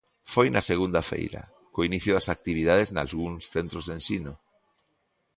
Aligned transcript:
Foi 0.33 0.47
na 0.51 0.61
segunda 0.71 1.01
feira, 1.11 1.41
co 1.73 1.85
inicio 1.89 2.11
das 2.15 2.27
actividades 2.35 2.89
nalgúns 2.95 3.43
centros 3.53 3.83
de 3.85 3.93
ensino. 3.97 4.33